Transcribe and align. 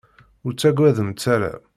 Ur 0.45 0.51
ttagademt 0.53 1.23
ara. 1.35 1.53